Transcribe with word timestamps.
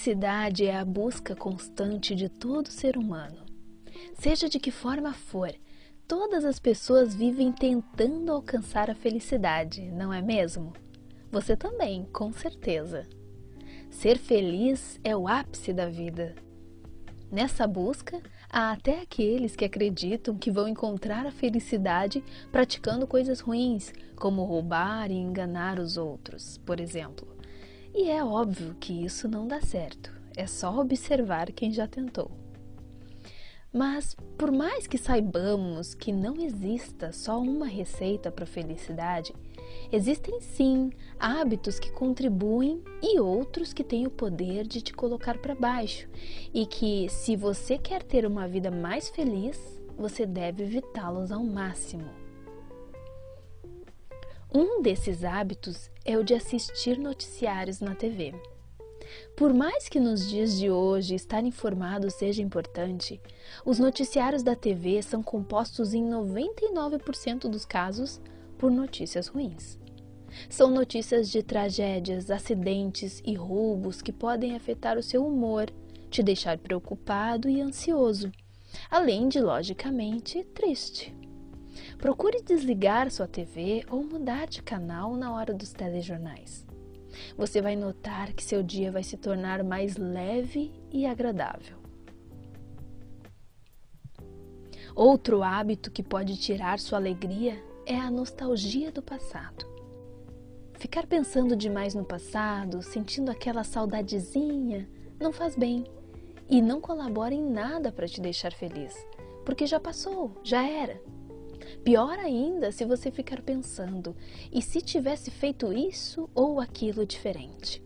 felicidade 0.00 0.64
é 0.64 0.74
a 0.74 0.82
busca 0.82 1.36
constante 1.36 2.14
de 2.14 2.30
todo 2.30 2.70
ser 2.70 2.96
humano. 2.96 3.44
Seja 4.14 4.48
de 4.48 4.58
que 4.58 4.70
forma 4.70 5.12
for, 5.12 5.54
todas 6.08 6.42
as 6.42 6.58
pessoas 6.58 7.14
vivem 7.14 7.52
tentando 7.52 8.32
alcançar 8.32 8.90
a 8.90 8.94
felicidade, 8.94 9.82
não 9.92 10.10
é 10.10 10.22
mesmo? 10.22 10.72
Você 11.30 11.54
também, 11.54 12.06
com 12.14 12.32
certeza. 12.32 13.06
Ser 13.90 14.16
feliz 14.16 14.98
é 15.04 15.14
o 15.14 15.28
ápice 15.28 15.70
da 15.70 15.86
vida. 15.86 16.34
Nessa 17.30 17.66
busca, 17.66 18.22
há 18.48 18.72
até 18.72 19.02
aqueles 19.02 19.54
que 19.54 19.66
acreditam 19.66 20.34
que 20.34 20.50
vão 20.50 20.66
encontrar 20.66 21.26
a 21.26 21.30
felicidade 21.30 22.24
praticando 22.50 23.06
coisas 23.06 23.40
ruins, 23.40 23.92
como 24.16 24.44
roubar 24.44 25.10
e 25.10 25.14
enganar 25.14 25.78
os 25.78 25.98
outros, 25.98 26.56
por 26.64 26.80
exemplo. 26.80 27.39
E 27.94 28.08
é 28.08 28.24
óbvio 28.24 28.76
que 28.78 29.04
isso 29.04 29.28
não 29.28 29.48
dá 29.48 29.60
certo, 29.60 30.12
é 30.36 30.46
só 30.46 30.78
observar 30.78 31.50
quem 31.52 31.72
já 31.72 31.88
tentou. 31.88 32.30
Mas, 33.72 34.16
por 34.36 34.50
mais 34.50 34.86
que 34.86 34.98
saibamos 34.98 35.94
que 35.94 36.12
não 36.12 36.36
exista 36.36 37.12
só 37.12 37.40
uma 37.40 37.66
receita 37.66 38.30
para 38.30 38.44
a 38.44 38.46
felicidade, 38.46 39.32
existem 39.92 40.40
sim 40.40 40.90
hábitos 41.18 41.78
que 41.78 41.90
contribuem 41.92 42.82
e 43.00 43.20
outros 43.20 43.72
que 43.72 43.84
têm 43.84 44.06
o 44.06 44.10
poder 44.10 44.66
de 44.66 44.80
te 44.80 44.92
colocar 44.92 45.38
para 45.38 45.54
baixo, 45.54 46.08
e 46.52 46.66
que, 46.66 47.08
se 47.08 47.36
você 47.36 47.78
quer 47.78 48.02
ter 48.02 48.26
uma 48.26 48.48
vida 48.48 48.70
mais 48.70 49.08
feliz, 49.08 49.80
você 49.96 50.26
deve 50.26 50.64
evitá-los 50.64 51.30
ao 51.30 51.44
máximo. 51.44 52.29
Um 54.52 54.82
desses 54.82 55.22
hábitos 55.22 55.88
é 56.04 56.18
o 56.18 56.24
de 56.24 56.34
assistir 56.34 56.98
noticiários 56.98 57.78
na 57.80 57.94
TV. 57.94 58.34
Por 59.36 59.54
mais 59.54 59.88
que 59.88 60.00
nos 60.00 60.28
dias 60.28 60.58
de 60.58 60.68
hoje 60.68 61.14
estar 61.14 61.44
informado 61.44 62.10
seja 62.10 62.42
importante, 62.42 63.20
os 63.64 63.78
noticiários 63.78 64.42
da 64.42 64.56
TV 64.56 65.00
são 65.02 65.22
compostos 65.22 65.94
em 65.94 66.04
99% 66.04 67.48
dos 67.48 67.64
casos 67.64 68.20
por 68.58 68.72
notícias 68.72 69.28
ruins. 69.28 69.78
São 70.48 70.68
notícias 70.68 71.30
de 71.30 71.44
tragédias, 71.44 72.28
acidentes 72.28 73.22
e 73.24 73.34
roubos 73.34 74.02
que 74.02 74.12
podem 74.12 74.56
afetar 74.56 74.98
o 74.98 75.02
seu 75.02 75.24
humor, 75.24 75.70
te 76.10 76.24
deixar 76.24 76.58
preocupado 76.58 77.48
e 77.48 77.60
ansioso, 77.60 78.32
além 78.90 79.28
de, 79.28 79.40
logicamente, 79.40 80.42
triste. 80.42 81.19
Procure 81.98 82.42
desligar 82.42 83.10
sua 83.10 83.26
TV 83.26 83.84
ou 83.90 84.02
mudar 84.02 84.46
de 84.46 84.62
canal 84.62 85.16
na 85.16 85.34
hora 85.34 85.52
dos 85.52 85.72
telejornais 85.72 86.66
você 87.36 87.60
vai 87.60 87.76
notar 87.76 88.32
que 88.32 88.42
seu 88.42 88.62
dia 88.62 88.90
vai 88.90 89.02
se 89.02 89.16
tornar 89.16 89.62
mais 89.62 89.96
leve 89.96 90.72
e 90.90 91.06
agradável. 91.06 91.78
Outro 94.94 95.42
hábito 95.42 95.90
que 95.90 96.02
pode 96.02 96.36
tirar 96.36 96.78
sua 96.78 96.98
alegria 96.98 97.62
é 97.86 97.96
a 97.96 98.10
nostalgia 98.10 98.90
do 98.90 99.02
passado. 99.02 99.66
Ficar 100.74 101.06
pensando 101.06 101.54
demais 101.54 101.94
no 101.94 102.04
passado, 102.04 102.82
sentindo 102.82 103.30
aquela 103.30 103.64
saudadezinha, 103.64 104.88
não 105.18 105.32
faz 105.32 105.54
bem 105.54 105.84
e 106.48 106.60
não 106.60 106.80
colabora 106.80 107.34
em 107.34 107.50
nada 107.50 107.92
para 107.92 108.08
te 108.08 108.20
deixar 108.20 108.52
feliz, 108.52 108.94
porque 109.44 109.66
já 109.66 109.78
passou, 109.78 110.32
já 110.42 110.66
era. 110.66 111.00
Pior 111.84 112.18
ainda 112.18 112.70
se 112.70 112.84
você 112.84 113.10
ficar 113.10 113.40
pensando: 113.42 114.14
e 114.52 114.60
se 114.60 114.80
tivesse 114.80 115.30
feito 115.30 115.72
isso 115.72 116.28
ou 116.34 116.60
aquilo 116.60 117.06
diferente? 117.06 117.82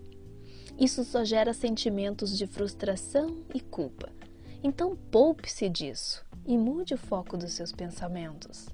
Isso 0.78 1.04
só 1.04 1.24
gera 1.24 1.52
sentimentos 1.52 2.36
de 2.36 2.46
frustração 2.46 3.44
e 3.54 3.60
culpa. 3.60 4.10
Então 4.62 4.96
poupe-se 4.96 5.68
disso 5.68 6.24
e 6.44 6.58
mude 6.58 6.94
o 6.94 6.98
foco 6.98 7.36
dos 7.36 7.52
seus 7.52 7.70
pensamentos. 7.70 8.68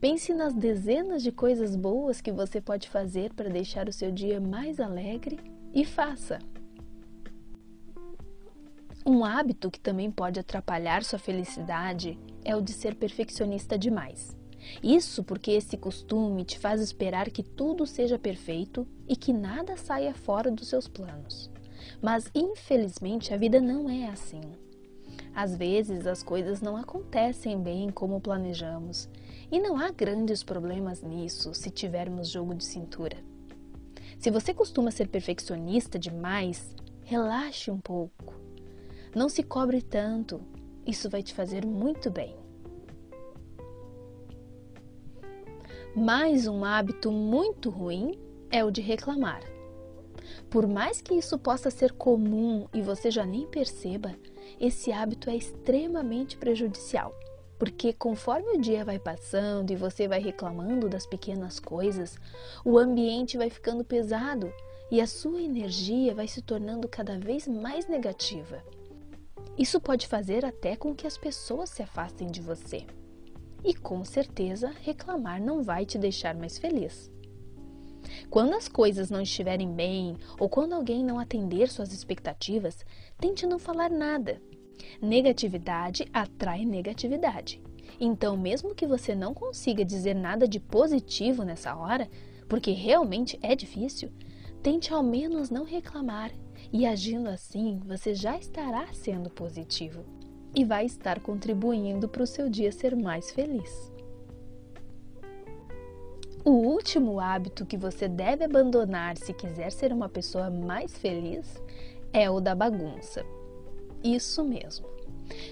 Pense 0.00 0.32
nas 0.32 0.54
dezenas 0.54 1.22
de 1.22 1.32
coisas 1.32 1.76
boas 1.76 2.20
que 2.20 2.32
você 2.32 2.60
pode 2.60 2.88
fazer 2.88 3.32
para 3.34 3.50
deixar 3.50 3.88
o 3.88 3.92
seu 3.92 4.10
dia 4.10 4.40
mais 4.40 4.80
alegre 4.80 5.38
e 5.74 5.84
faça. 5.84 6.38
Um 9.04 9.24
hábito 9.24 9.70
que 9.70 9.78
também 9.78 10.10
pode 10.10 10.40
atrapalhar 10.40 11.04
sua 11.04 11.18
felicidade 11.18 12.18
é 12.44 12.56
o 12.56 12.60
de 12.60 12.72
ser 12.72 12.94
perfeccionista 12.94 13.78
demais. 13.78 14.36
Isso 14.82 15.22
porque 15.22 15.52
esse 15.52 15.76
costume 15.76 16.44
te 16.44 16.58
faz 16.58 16.80
esperar 16.80 17.30
que 17.30 17.42
tudo 17.42 17.86
seja 17.86 18.18
perfeito 18.18 18.86
e 19.08 19.16
que 19.16 19.32
nada 19.32 19.76
saia 19.76 20.14
fora 20.14 20.50
dos 20.50 20.68
seus 20.68 20.88
planos. 20.88 21.50
Mas 22.02 22.30
infelizmente 22.34 23.32
a 23.32 23.36
vida 23.36 23.60
não 23.60 23.88
é 23.88 24.08
assim. 24.08 24.40
Às 25.34 25.56
vezes 25.56 26.06
as 26.06 26.22
coisas 26.22 26.60
não 26.60 26.76
acontecem 26.76 27.60
bem 27.60 27.90
como 27.90 28.20
planejamos, 28.20 29.08
e 29.50 29.60
não 29.60 29.78
há 29.78 29.90
grandes 29.90 30.42
problemas 30.42 31.02
nisso 31.02 31.54
se 31.54 31.70
tivermos 31.70 32.28
jogo 32.28 32.54
de 32.54 32.64
cintura. 32.64 33.16
Se 34.18 34.30
você 34.30 34.52
costuma 34.52 34.90
ser 34.90 35.08
perfeccionista 35.08 35.98
demais, 35.98 36.74
relaxe 37.04 37.70
um 37.70 37.78
pouco 37.78 38.46
não 39.16 39.30
se 39.30 39.42
cobre 39.42 39.80
tanto, 39.80 40.42
isso 40.86 41.08
vai 41.08 41.22
te 41.22 41.32
fazer 41.32 41.64
muito 41.64 42.10
bem. 42.10 42.36
Mais 45.96 46.46
um 46.46 46.62
hábito 46.62 47.10
muito 47.10 47.70
ruim 47.70 48.20
é 48.50 48.62
o 48.62 48.70
de 48.70 48.82
reclamar. 48.82 49.40
Por 50.50 50.68
mais 50.68 51.00
que 51.00 51.14
isso 51.14 51.38
possa 51.38 51.70
ser 51.70 51.92
comum 51.92 52.68
e 52.74 52.82
você 52.82 53.10
já 53.10 53.24
nem 53.24 53.46
perceba, 53.46 54.14
esse 54.60 54.92
hábito 54.92 55.30
é 55.30 55.34
extremamente 55.34 56.36
prejudicial. 56.36 57.18
Porque 57.58 57.94
conforme 57.94 58.58
o 58.58 58.60
dia 58.60 58.84
vai 58.84 58.98
passando 58.98 59.70
e 59.70 59.74
você 59.74 60.06
vai 60.06 60.20
reclamando 60.20 60.86
das 60.86 61.06
pequenas 61.06 61.58
coisas, 61.58 62.18
o 62.62 62.76
ambiente 62.76 63.38
vai 63.38 63.48
ficando 63.48 63.82
pesado 63.82 64.52
e 64.90 65.00
a 65.00 65.06
sua 65.06 65.40
energia 65.40 66.14
vai 66.14 66.28
se 66.28 66.42
tornando 66.42 66.86
cada 66.88 67.18
vez 67.18 67.48
mais 67.48 67.88
negativa. 67.88 68.62
Isso 69.56 69.80
pode 69.80 70.06
fazer 70.06 70.44
até 70.44 70.76
com 70.76 70.94
que 70.94 71.06
as 71.06 71.16
pessoas 71.16 71.70
se 71.70 71.82
afastem 71.82 72.30
de 72.30 72.42
você. 72.42 72.84
E 73.64 73.74
com 73.74 74.04
certeza, 74.04 74.72
reclamar 74.82 75.40
não 75.40 75.62
vai 75.62 75.84
te 75.84 75.98
deixar 75.98 76.34
mais 76.34 76.58
feliz. 76.58 77.10
Quando 78.30 78.54
as 78.54 78.68
coisas 78.68 79.10
não 79.10 79.20
estiverem 79.20 79.72
bem 79.72 80.16
ou 80.38 80.48
quando 80.48 80.74
alguém 80.74 81.04
não 81.04 81.18
atender 81.18 81.68
suas 81.68 81.92
expectativas, 81.92 82.84
tente 83.18 83.46
não 83.46 83.58
falar 83.58 83.90
nada. 83.90 84.40
Negatividade 85.00 86.06
atrai 86.12 86.64
negatividade. 86.64 87.60
Então, 88.00 88.36
mesmo 88.36 88.74
que 88.74 88.86
você 88.86 89.14
não 89.14 89.32
consiga 89.32 89.84
dizer 89.84 90.14
nada 90.14 90.46
de 90.46 90.60
positivo 90.60 91.42
nessa 91.42 91.74
hora, 91.74 92.08
porque 92.48 92.72
realmente 92.72 93.38
é 93.42 93.56
difícil, 93.56 94.12
tente 94.62 94.92
ao 94.92 95.02
menos 95.02 95.50
não 95.50 95.64
reclamar 95.64 96.30
e 96.72 96.86
agindo 96.86 97.28
assim, 97.28 97.80
você 97.86 98.14
já 98.14 98.36
estará 98.36 98.92
sendo 98.92 99.30
positivo 99.30 100.04
e 100.54 100.64
vai 100.64 100.86
estar 100.86 101.20
contribuindo 101.20 102.08
para 102.08 102.22
o 102.22 102.26
seu 102.26 102.48
dia 102.48 102.72
ser 102.72 102.96
mais 102.96 103.30
feliz. 103.30 103.92
O 106.44 106.52
último 106.52 107.18
hábito 107.18 107.66
que 107.66 107.76
você 107.76 108.06
deve 108.06 108.44
abandonar 108.44 109.16
se 109.16 109.32
quiser 109.32 109.72
ser 109.72 109.92
uma 109.92 110.08
pessoa 110.08 110.48
mais 110.48 110.96
feliz 110.96 111.60
é 112.12 112.30
o 112.30 112.40
da 112.40 112.54
bagunça. 112.54 113.26
Isso 114.04 114.44
mesmo. 114.44 114.86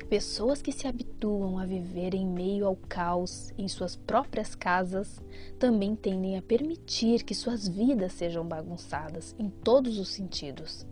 Pessoas 0.09 0.63
que 0.63 0.71
se 0.71 0.87
habituam 0.87 1.59
a 1.59 1.67
viver 1.67 2.15
em 2.15 2.25
meio 2.25 2.67
ao 2.67 2.77
caos 2.77 3.53
em 3.59 3.67
suas 3.67 3.97
próprias 3.97 4.55
casas 4.55 5.21
também 5.59 5.97
tendem 5.97 6.39
a 6.39 6.43
permitir 6.43 7.25
que 7.25 7.35
suas 7.35 7.67
vidas 7.67 8.13
sejam 8.13 8.47
bagunçadas 8.47 9.35
em 9.37 9.51
todos 9.51 9.99
os 9.99 10.09
sentidos. 10.09 10.87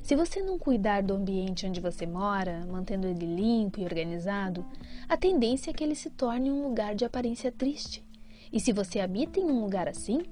Se 0.00 0.14
você 0.16 0.42
não 0.42 0.58
cuidar 0.58 1.02
do 1.02 1.14
ambiente 1.14 1.66
onde 1.66 1.80
você 1.80 2.06
mora, 2.06 2.64
mantendo 2.66 3.06
ele 3.06 3.26
limpo 3.26 3.80
e 3.80 3.84
organizado, 3.84 4.64
a 5.08 5.16
tendência 5.16 5.70
é 5.70 5.74
que 5.74 5.82
ele 5.82 5.94
se 5.94 6.10
torne 6.10 6.50
um 6.50 6.62
lugar 6.62 6.94
de 6.94 7.04
aparência 7.04 7.52
triste. 7.52 8.04
E 8.52 8.60
se 8.60 8.72
você 8.72 9.00
habita 9.00 9.40
em 9.40 9.44
um 9.44 9.60
lugar 9.60 9.88
assim, 9.88 10.22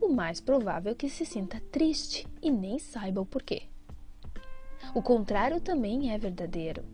o 0.00 0.08
mais 0.08 0.40
provável 0.40 0.92
é 0.92 0.94
que 0.94 1.08
se 1.08 1.24
sinta 1.24 1.62
triste 1.70 2.26
e 2.42 2.50
nem 2.50 2.78
saiba 2.78 3.20
o 3.20 3.26
porquê. 3.26 3.62
O 4.94 5.02
contrário 5.02 5.60
também 5.60 6.12
é 6.12 6.18
verdadeiro. 6.18 6.84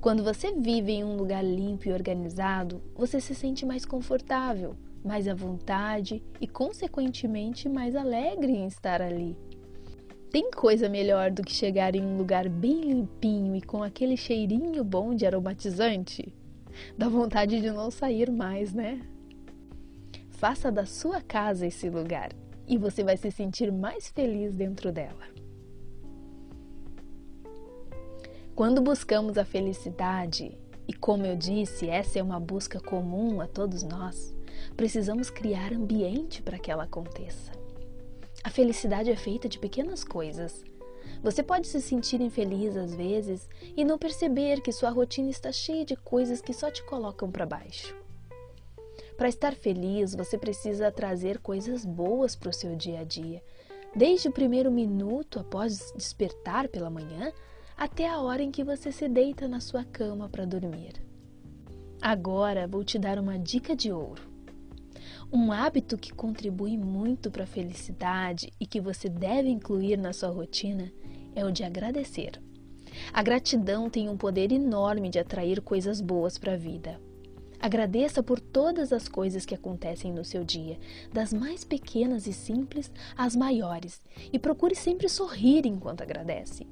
Quando 0.00 0.22
você 0.22 0.52
vive 0.52 0.92
em 0.92 1.04
um 1.04 1.16
lugar 1.16 1.42
limpo 1.44 1.88
e 1.88 1.92
organizado, 1.92 2.82
você 2.94 3.20
se 3.20 3.34
sente 3.34 3.64
mais 3.64 3.84
confortável, 3.84 4.76
mais 5.04 5.26
à 5.26 5.34
vontade 5.34 6.22
e, 6.40 6.46
consequentemente, 6.46 7.68
mais 7.68 7.96
alegre 7.96 8.52
em 8.52 8.66
estar 8.66 9.00
ali. 9.00 9.36
Tem 10.30 10.50
coisa 10.50 10.90
melhor 10.90 11.30
do 11.30 11.42
que 11.42 11.52
chegar 11.52 11.94
em 11.94 12.04
um 12.04 12.18
lugar 12.18 12.50
bem 12.50 12.82
limpinho 12.82 13.56
e 13.56 13.62
com 13.62 13.82
aquele 13.82 14.14
cheirinho 14.14 14.84
bom 14.84 15.14
de 15.14 15.24
aromatizante? 15.24 16.34
Dá 16.98 17.08
vontade 17.08 17.58
de 17.60 17.70
não 17.70 17.90
sair 17.90 18.30
mais, 18.30 18.74
né? 18.74 19.00
Faça 20.28 20.70
da 20.70 20.84
sua 20.84 21.22
casa 21.22 21.66
esse 21.66 21.88
lugar 21.88 22.30
e 22.66 22.76
você 22.76 23.02
vai 23.02 23.16
se 23.16 23.30
sentir 23.30 23.72
mais 23.72 24.08
feliz 24.08 24.54
dentro 24.54 24.92
dela. 24.92 25.26
Quando 28.54 28.82
buscamos 28.82 29.38
a 29.38 29.46
felicidade, 29.46 30.58
e 30.86 30.92
como 30.92 31.24
eu 31.24 31.36
disse, 31.36 31.88
essa 31.88 32.18
é 32.18 32.22
uma 32.22 32.38
busca 32.38 32.78
comum 32.78 33.40
a 33.40 33.46
todos 33.46 33.82
nós, 33.82 34.36
precisamos 34.76 35.30
criar 35.30 35.72
ambiente 35.72 36.42
para 36.42 36.58
que 36.58 36.70
ela 36.70 36.84
aconteça. 36.84 37.57
A 38.48 38.50
felicidade 38.50 39.10
é 39.10 39.14
feita 39.14 39.46
de 39.46 39.58
pequenas 39.58 40.02
coisas. 40.02 40.64
Você 41.22 41.42
pode 41.42 41.66
se 41.66 41.82
sentir 41.82 42.18
infeliz 42.18 42.78
às 42.78 42.94
vezes 42.94 43.46
e 43.76 43.84
não 43.84 43.98
perceber 43.98 44.62
que 44.62 44.72
sua 44.72 44.88
rotina 44.88 45.28
está 45.28 45.52
cheia 45.52 45.84
de 45.84 45.94
coisas 45.94 46.40
que 46.40 46.54
só 46.54 46.70
te 46.70 46.82
colocam 46.84 47.30
para 47.30 47.44
baixo. 47.44 47.94
Para 49.18 49.28
estar 49.28 49.54
feliz, 49.54 50.14
você 50.14 50.38
precisa 50.38 50.90
trazer 50.90 51.40
coisas 51.40 51.84
boas 51.84 52.34
para 52.34 52.48
o 52.48 52.52
seu 52.54 52.74
dia 52.74 53.00
a 53.00 53.04
dia, 53.04 53.42
desde 53.94 54.28
o 54.28 54.32
primeiro 54.32 54.70
minuto 54.70 55.38
após 55.38 55.92
despertar 55.94 56.68
pela 56.68 56.88
manhã 56.88 57.30
até 57.76 58.08
a 58.08 58.18
hora 58.18 58.42
em 58.42 58.50
que 58.50 58.64
você 58.64 58.90
se 58.90 59.06
deita 59.10 59.46
na 59.46 59.60
sua 59.60 59.84
cama 59.84 60.26
para 60.26 60.46
dormir. 60.46 60.94
Agora 62.00 62.66
vou 62.66 62.82
te 62.82 62.98
dar 62.98 63.18
uma 63.18 63.38
dica 63.38 63.76
de 63.76 63.92
ouro. 63.92 64.27
Um 65.30 65.52
hábito 65.52 65.98
que 65.98 66.10
contribui 66.10 66.78
muito 66.78 67.30
para 67.30 67.44
a 67.44 67.46
felicidade 67.46 68.50
e 68.58 68.66
que 68.66 68.80
você 68.80 69.10
deve 69.10 69.50
incluir 69.50 69.98
na 69.98 70.14
sua 70.14 70.30
rotina 70.30 70.90
é 71.34 71.44
o 71.44 71.52
de 71.52 71.62
agradecer. 71.62 72.40
A 73.12 73.22
gratidão 73.22 73.90
tem 73.90 74.08
um 74.08 74.16
poder 74.16 74.50
enorme 74.50 75.10
de 75.10 75.18
atrair 75.18 75.60
coisas 75.60 76.00
boas 76.00 76.38
para 76.38 76.54
a 76.54 76.56
vida. 76.56 76.98
Agradeça 77.60 78.22
por 78.22 78.40
todas 78.40 78.90
as 78.90 79.06
coisas 79.06 79.44
que 79.44 79.54
acontecem 79.54 80.14
no 80.14 80.24
seu 80.24 80.44
dia, 80.44 80.78
das 81.12 81.30
mais 81.30 81.62
pequenas 81.62 82.26
e 82.26 82.32
simples 82.32 82.90
às 83.14 83.36
maiores, 83.36 84.00
e 84.32 84.38
procure 84.38 84.74
sempre 84.74 85.10
sorrir 85.10 85.66
enquanto 85.66 86.00
agradece. 86.00 86.66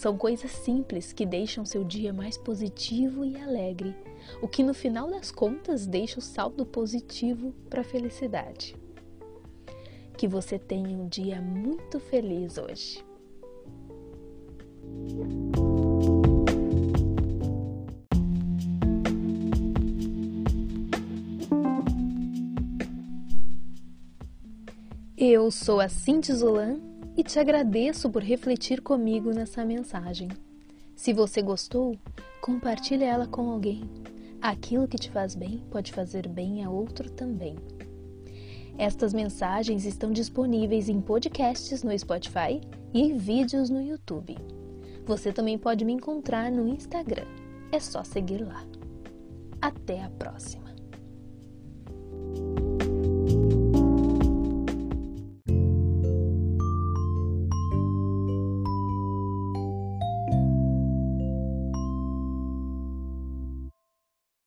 São 0.00 0.16
coisas 0.16 0.50
simples 0.50 1.12
que 1.12 1.26
deixam 1.26 1.62
seu 1.66 1.84
dia 1.84 2.10
mais 2.10 2.38
positivo 2.38 3.22
e 3.22 3.36
alegre, 3.36 3.94
o 4.40 4.48
que 4.48 4.62
no 4.62 4.72
final 4.72 5.10
das 5.10 5.30
contas 5.30 5.86
deixa 5.86 6.18
o 6.18 6.22
saldo 6.22 6.64
positivo 6.64 7.52
para 7.68 7.82
a 7.82 7.84
felicidade. 7.84 8.74
Que 10.16 10.26
você 10.26 10.58
tenha 10.58 10.96
um 10.96 11.06
dia 11.06 11.42
muito 11.42 12.00
feliz 12.00 12.56
hoje. 12.56 13.04
Eu 25.14 25.50
sou 25.50 25.78
a 25.78 25.90
Cinti 25.90 26.32
Zolan 26.32 26.89
e 27.16 27.22
te 27.22 27.38
agradeço 27.38 28.08
por 28.10 28.22
refletir 28.22 28.80
comigo 28.80 29.30
nessa 29.30 29.64
mensagem. 29.64 30.28
Se 30.94 31.12
você 31.12 31.42
gostou, 31.42 31.96
compartilhe 32.40 33.04
ela 33.04 33.26
com 33.26 33.50
alguém. 33.50 33.82
Aquilo 34.40 34.88
que 34.88 34.98
te 34.98 35.10
faz 35.10 35.34
bem 35.34 35.62
pode 35.70 35.92
fazer 35.92 36.28
bem 36.28 36.64
a 36.64 36.70
outro 36.70 37.10
também. 37.10 37.56
Estas 38.78 39.12
mensagens 39.12 39.84
estão 39.84 40.10
disponíveis 40.10 40.88
em 40.88 41.00
podcasts 41.00 41.82
no 41.82 41.96
Spotify 41.98 42.60
e 42.94 43.02
em 43.02 43.16
vídeos 43.16 43.68
no 43.68 43.82
YouTube. 43.82 44.38
Você 45.04 45.32
também 45.32 45.58
pode 45.58 45.84
me 45.84 45.92
encontrar 45.92 46.50
no 46.50 46.66
Instagram. 46.66 47.26
É 47.72 47.78
só 47.78 48.02
seguir 48.02 48.42
lá. 48.42 48.64
Até 49.60 50.02
a 50.02 50.08
próxima! 50.10 50.69